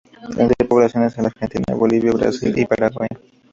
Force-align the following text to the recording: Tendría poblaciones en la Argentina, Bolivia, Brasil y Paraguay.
Tendría 0.35 0.67
poblaciones 0.67 1.15
en 1.15 1.23
la 1.25 1.27
Argentina, 1.27 1.77
Bolivia, 1.77 2.11
Brasil 2.11 2.51
y 2.57 2.65
Paraguay. 2.65 3.07